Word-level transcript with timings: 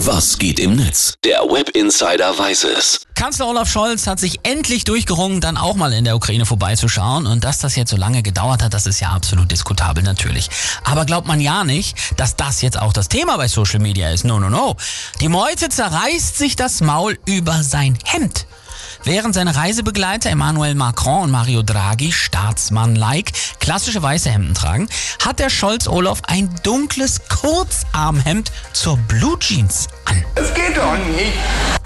Was 0.00 0.36
geht 0.36 0.60
im 0.60 0.76
Netz? 0.76 1.14
Der 1.24 1.40
Web 1.40 1.70
Insider 1.70 2.38
weiß 2.38 2.64
es. 2.64 3.00
Kanzler 3.14 3.48
Olaf 3.48 3.66
Scholz 3.70 4.06
hat 4.06 4.20
sich 4.20 4.40
endlich 4.42 4.84
durchgerungen, 4.84 5.40
dann 5.40 5.56
auch 5.56 5.74
mal 5.74 5.90
in 5.94 6.04
der 6.04 6.16
Ukraine 6.16 6.44
vorbeizuschauen. 6.44 7.26
Und 7.26 7.44
dass 7.44 7.60
das 7.60 7.76
jetzt 7.76 7.90
so 7.90 7.96
lange 7.96 8.22
gedauert 8.22 8.62
hat, 8.62 8.74
das 8.74 8.86
ist 8.86 9.00
ja 9.00 9.08
absolut 9.12 9.50
diskutabel 9.50 10.02
natürlich. 10.04 10.50
Aber 10.84 11.06
glaubt 11.06 11.26
man 11.26 11.40
ja 11.40 11.64
nicht, 11.64 11.96
dass 12.18 12.36
das 12.36 12.60
jetzt 12.60 12.78
auch 12.78 12.92
das 12.92 13.08
Thema 13.08 13.38
bei 13.38 13.48
Social 13.48 13.80
Media 13.80 14.10
ist. 14.10 14.24
No, 14.24 14.38
no, 14.38 14.50
no. 14.50 14.76
Die 15.22 15.28
Meute 15.28 15.70
zerreißt 15.70 16.36
sich 16.36 16.56
das 16.56 16.82
Maul 16.82 17.18
über 17.24 17.62
sein 17.62 17.98
Hemd. 18.04 18.46
Während 19.06 19.36
seine 19.36 19.54
Reisebegleiter 19.54 20.30
Emmanuel 20.30 20.74
Macron 20.74 21.22
und 21.22 21.30
Mario 21.30 21.62
Draghi 21.62 22.10
Staatsmann-like 22.10 23.30
klassische 23.60 24.02
weiße 24.02 24.28
Hemden 24.28 24.52
tragen, 24.52 24.88
hat 25.24 25.38
der 25.38 25.48
Scholz 25.48 25.86
Olaf 25.86 26.22
ein 26.26 26.52
dunkles 26.64 27.20
Kurzarmhemd 27.28 28.50
zur 28.72 28.96
Blue 28.96 29.38
Jeans 29.38 29.86
an. 30.06 30.24
Es 30.34 30.52
geht 30.52 30.76
doch 30.76 30.98
nicht. 30.98 31.34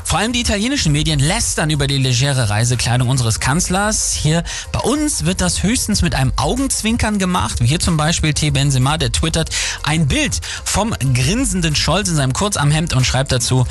Vor 0.02 0.18
allem 0.18 0.32
die 0.32 0.40
italienischen 0.40 0.92
Medien 0.92 1.20
lästern 1.20 1.68
über 1.68 1.86
die 1.86 1.98
legere 1.98 2.48
Reisekleidung 2.48 3.10
unseres 3.10 3.38
Kanzlers. 3.38 4.14
Hier 4.14 4.42
bei 4.72 4.80
uns 4.80 5.26
wird 5.26 5.42
das 5.42 5.62
höchstens 5.62 6.00
mit 6.00 6.14
einem 6.14 6.32
Augenzwinkern 6.36 7.18
gemacht, 7.18 7.60
wie 7.60 7.66
hier 7.66 7.80
zum 7.80 7.98
Beispiel 7.98 8.32
T. 8.32 8.48
Benzema, 8.50 8.96
der 8.96 9.12
twittert 9.12 9.50
ein 9.82 10.08
Bild 10.08 10.40
vom 10.64 10.94
grinsenden 11.12 11.76
Scholz 11.76 12.08
in 12.08 12.16
seinem 12.16 12.32
Kurzarmhemd 12.32 12.94
und 12.94 13.04
schreibt 13.04 13.30
dazu, 13.30 13.66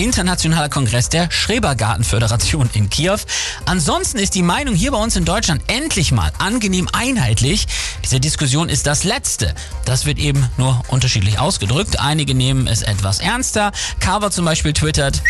Internationaler 0.00 0.70
Kongress 0.70 1.10
der 1.10 1.30
Schrebergartenföderation 1.30 2.70
in 2.72 2.88
Kiew. 2.88 3.18
Ansonsten 3.66 4.18
ist 4.18 4.34
die 4.34 4.42
Meinung 4.42 4.74
hier 4.74 4.92
bei 4.92 4.96
uns 4.96 5.14
in 5.14 5.26
Deutschland 5.26 5.62
endlich 5.66 6.10
mal 6.10 6.32
angenehm 6.38 6.88
einheitlich. 6.90 7.66
Diese 8.02 8.18
Diskussion 8.18 8.70
ist 8.70 8.86
das 8.86 9.04
letzte. 9.04 9.54
Das 9.84 10.06
wird 10.06 10.18
eben 10.18 10.48
nur 10.56 10.80
unterschiedlich 10.88 11.38
ausgedrückt. 11.38 12.00
Einige 12.00 12.34
nehmen 12.34 12.66
es 12.66 12.80
etwas 12.80 13.20
ernster. 13.20 13.72
Carver 14.00 14.30
zum 14.30 14.46
Beispiel 14.46 14.72
twittert, 14.72 15.22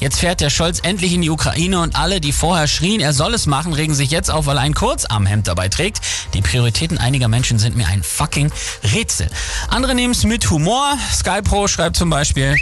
Jetzt 0.00 0.20
fährt 0.20 0.40
der 0.40 0.50
Scholz 0.50 0.78
endlich 0.84 1.12
in 1.12 1.22
die 1.22 1.30
Ukraine 1.30 1.80
und 1.80 1.96
alle, 1.96 2.20
die 2.20 2.30
vorher 2.30 2.68
schrien, 2.68 3.00
er 3.00 3.12
soll 3.12 3.34
es 3.34 3.46
machen, 3.46 3.72
regen 3.72 3.94
sich 3.94 4.12
jetzt 4.12 4.30
auf, 4.30 4.46
weil 4.46 4.56
er 4.56 4.62
ein 4.62 4.74
Kurzarmhemd 4.74 5.48
dabei 5.48 5.68
trägt. 5.68 6.00
Die 6.34 6.40
Prioritäten 6.40 6.98
einiger 6.98 7.26
Menschen 7.26 7.58
sind 7.58 7.76
mir 7.76 7.88
ein 7.88 8.04
fucking 8.04 8.52
Rätsel. 8.94 9.28
Andere 9.68 9.96
nehmen 9.96 10.12
es 10.12 10.22
mit 10.22 10.48
Humor. 10.50 10.96
SkyPro 11.12 11.66
schreibt 11.66 11.96
zum 11.96 12.10
Beispiel, 12.10 12.54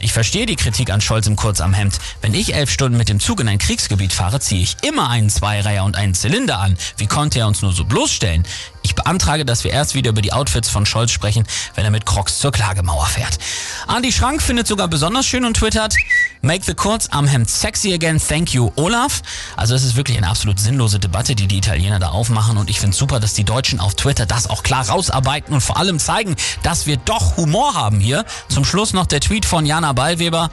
ich 0.00 0.12
verstehe 0.12 0.46
die 0.46 0.56
Kritik 0.56 0.90
an 0.90 1.00
Scholz 1.00 1.26
im 1.26 1.34
Kurzarmhemd. 1.34 1.98
Wenn 2.20 2.34
ich 2.34 2.54
elf 2.54 2.70
Stunden 2.70 2.96
mit 2.96 3.08
dem 3.08 3.18
Zug 3.18 3.40
in 3.40 3.48
ein 3.48 3.58
Kriegsgebiet 3.58 4.12
fahre, 4.12 4.38
ziehe 4.38 4.62
ich 4.62 4.76
immer 4.82 5.10
einen 5.10 5.28
Zweireiher 5.28 5.84
und 5.84 5.96
einen 5.96 6.14
Zylinder 6.14 6.58
an. 6.60 6.76
Wie 6.96 7.06
konnte 7.06 7.40
er 7.40 7.48
uns 7.48 7.62
nur 7.62 7.72
so 7.72 7.84
bloßstellen? 7.84 8.44
Ich 8.82 8.94
beantrage, 8.94 9.44
dass 9.44 9.64
wir 9.64 9.72
erst 9.72 9.94
wieder 9.94 10.10
über 10.10 10.22
die 10.22 10.32
Outfits 10.32 10.70
von 10.70 10.86
Scholz 10.86 11.10
sprechen, 11.10 11.44
wenn 11.74 11.84
er 11.84 11.90
mit 11.90 12.06
Crocs 12.06 12.38
zur 12.38 12.52
Klagemauer 12.52 13.06
fährt. 13.06 13.38
Andi 13.86 14.12
Schrank 14.12 14.40
findet 14.40 14.66
sogar 14.66 14.88
besonders 14.88 15.26
schön 15.26 15.44
und 15.44 15.56
twittert, 15.56 15.94
Make 16.40 16.64
the 16.64 16.74
Kurzarmhemd 16.74 17.48
sexy 17.48 17.94
again, 17.94 18.20
thank 18.20 18.54
you, 18.54 18.70
Olaf. 18.76 19.22
Also 19.56 19.74
es 19.74 19.82
ist 19.82 19.96
wirklich 19.96 20.16
eine 20.16 20.28
absolut 20.28 20.60
sinnlose 20.60 20.98
Debatte, 20.98 21.34
die 21.34 21.48
die 21.48 21.58
Italiener 21.58 21.98
da 21.98 22.10
aufmachen 22.10 22.56
und 22.56 22.70
ich 22.70 22.78
finde 22.78 22.96
super, 22.96 23.18
dass 23.18 23.34
die 23.34 23.44
Deutschen 23.44 23.80
auf 23.80 23.94
Twitter 23.94 24.24
das 24.24 24.48
auch 24.48 24.62
klar 24.62 24.88
rausarbeiten 24.88 25.52
und 25.52 25.60
vor 25.60 25.78
allem 25.78 25.98
zeigen, 25.98 26.36
dass 26.62 26.86
wir 26.86 26.96
doch 26.96 27.36
Humor 27.36 27.74
haben 27.74 27.98
hier. 27.98 28.24
Zum 28.48 28.64
Schluss 28.64 28.92
noch 28.92 29.06
der 29.06 29.20
Tweet 29.20 29.44
von 29.44 29.66
Jana 29.66 29.92
Ballweber. 29.92 30.50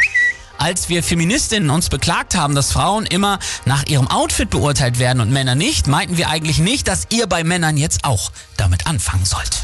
Als 0.57 0.89
wir 0.89 1.03
Feministinnen 1.03 1.69
uns 1.69 1.89
beklagt 1.89 2.35
haben, 2.35 2.55
dass 2.55 2.71
Frauen 2.71 3.05
immer 3.05 3.39
nach 3.65 3.85
ihrem 3.85 4.07
Outfit 4.07 4.49
beurteilt 4.49 4.99
werden 4.99 5.19
und 5.19 5.31
Männer 5.31 5.53
nicht, 5.53 5.87
meinten 5.87 6.17
wir 6.17 6.29
eigentlich 6.29 6.59
nicht, 6.59 6.87
dass 6.87 7.07
ihr 7.11 7.27
bei 7.27 7.43
Männern 7.43 7.77
jetzt 7.77 8.05
auch 8.05 8.31
damit 8.57 8.87
anfangen 8.87 9.25
sollt. 9.25 9.63